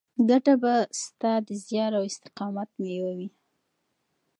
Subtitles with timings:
[0.29, 3.29] ګټه به ستا د زیار او استقامت مېوه وي.